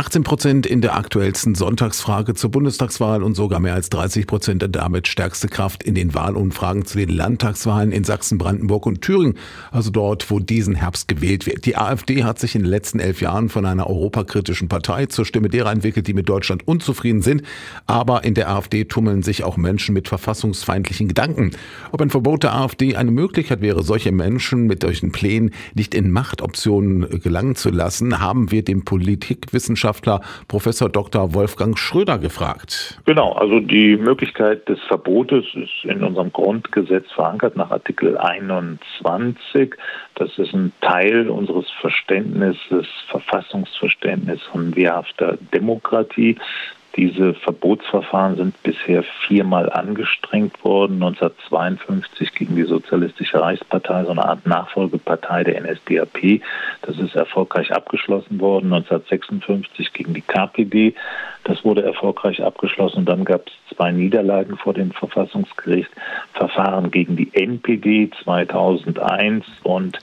[0.00, 4.70] 18 Prozent in der aktuellsten Sonntagsfrage zur Bundestagswahl und sogar mehr als 30 Prozent der
[4.70, 9.34] damit stärkste Kraft in den Wahlumfragen zu den Landtagswahlen in Sachsen, Brandenburg und Thüringen,
[9.70, 11.66] also dort, wo diesen Herbst gewählt wird.
[11.66, 15.50] Die AfD hat sich in den letzten elf Jahren von einer europakritischen Partei zur Stimme
[15.50, 17.42] derer entwickelt, die mit Deutschland unzufrieden sind.
[17.86, 21.50] Aber in der AfD tummeln sich auch Menschen mit verfassungsfeindlichen Gedanken.
[21.92, 26.10] Ob ein Verbot der AfD eine Möglichkeit wäre, solche Menschen mit solchen Plänen nicht in
[26.10, 31.34] Machtoptionen gelangen zu lassen, haben wir dem Politikwissenschaftler Wissenschaftler Professor Dr.
[31.34, 32.98] Wolfgang Schröder gefragt.
[33.06, 39.74] Genau, also die Möglichkeit des Verbotes ist in unserem Grundgesetz verankert nach Artikel 21.
[40.14, 46.36] Das ist ein Teil unseres Verständnisses, Verfassungsverständnisses von wehrhafter Demokratie.
[46.96, 51.02] Diese Verbotsverfahren sind bisher viermal angestrengt worden.
[51.02, 56.40] 1952 gegen die Sozialistische Reichspartei, so eine Art Nachfolgepartei der NSDAP.
[56.82, 58.72] Das ist erfolgreich abgeschlossen worden.
[58.72, 60.94] 1956 gegen die KPD.
[61.44, 62.98] Das wurde erfolgreich abgeschlossen.
[62.98, 65.90] Und dann gab es zwei Niederlagen vor dem Verfassungsgericht.
[66.34, 69.96] Verfahren gegen die NPD 2001 und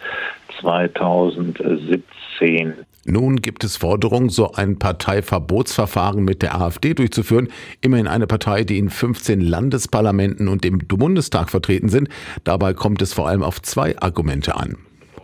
[0.61, 2.86] 2017.
[3.09, 7.47] Nun gibt es Forderungen, so ein Parteiverbotsverfahren mit der AfD durchzuführen.
[7.79, 12.09] Immerhin eine Partei, die in 15 Landesparlamenten und im Bundestag vertreten sind.
[12.43, 14.75] Dabei kommt es vor allem auf zwei Argumente an.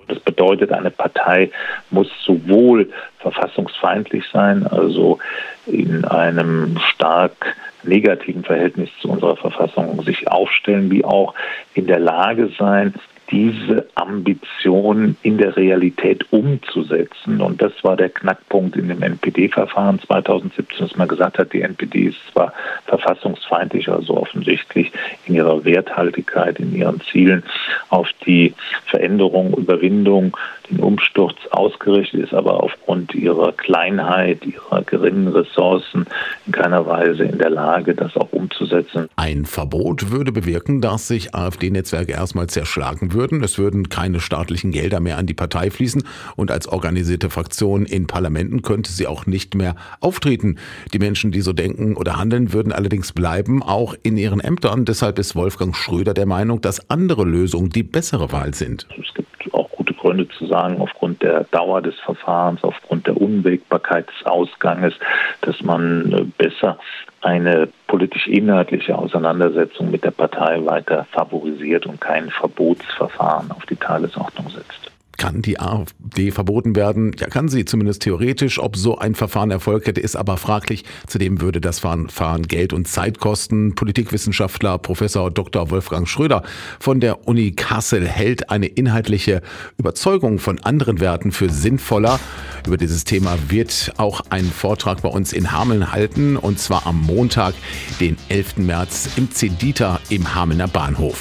[0.07, 1.51] Das bedeutet, eine Partei
[1.89, 2.89] muss sowohl
[3.19, 5.19] verfassungsfeindlich sein, also
[5.65, 11.33] in einem stark negativen Verhältnis zu unserer Verfassung sich aufstellen, wie auch
[11.73, 12.93] in der Lage sein,
[13.31, 17.41] diese Ambition in der Realität umzusetzen.
[17.41, 22.07] Und das war der Knackpunkt in dem NPD-Verfahren 2017, dass man gesagt hat, die NPD
[22.07, 22.53] ist zwar
[22.85, 24.91] verfassungsfeindlich, also offensichtlich
[25.25, 27.43] in ihrer Werthaltigkeit, in ihren Zielen
[27.89, 28.53] auf die
[28.85, 30.35] Veränderung, Überwindung,
[30.69, 36.05] den Umsturz ausgerichtet, ist aber aufgrund ihrer Kleinheit, ihrer geringen Ressourcen
[36.45, 39.09] in keiner Weise in der Lage, das auch umzusetzen.
[39.15, 43.43] Ein Verbot würde bewirken, dass sich AfD-Netzwerke erstmal zerschlagen würden.
[43.43, 46.03] Es würden keine staatlichen Gelder mehr an die Partei fließen
[46.35, 50.57] und als organisierte Fraktion in Parlamenten könnte sie auch nicht mehr auftreten.
[50.93, 54.85] Die Menschen, die so denken oder handeln, würden allerdings bleiben, auch in ihren Ämtern.
[54.85, 58.87] Deshalb ist Wolfgang Schröder der Meinung, dass andere Lösungen die bessere Wahl sind.
[58.99, 64.07] Es gibt auch gute Gründe zu sagen, aufgrund der Dauer des Verfahrens, aufgrund der Unwägbarkeit
[64.07, 64.93] des Ausganges,
[65.41, 66.77] dass man äh, besser
[67.21, 74.82] eine politisch-inhaltliche Auseinandersetzung mit der Partei weiter favorisiert und kein Verbotsverfahren auf die Tagesordnung setzt.
[75.17, 77.11] Kann die AfD verboten werden?
[77.19, 78.59] Ja, kann sie zumindest theoretisch.
[78.59, 80.85] Ob so ein Verfahren Erfolg hätte, ist aber fraglich.
[81.07, 83.75] Zudem würde das Verfahren Geld und Zeit kosten.
[83.75, 85.69] Politikwissenschaftler Professor Dr.
[85.69, 86.43] Wolfgang Schröder
[86.79, 89.41] von der Uni Kassel hält eine inhaltliche
[89.77, 92.19] Überzeugung von anderen Werten für sinnvoller.
[92.65, 97.01] Über dieses Thema wird auch ein Vortrag bei uns in Hameln halten und zwar am
[97.01, 97.53] Montag,
[97.99, 98.57] den 11.
[98.57, 101.11] März im Cedita im Hamelner Bahnhof.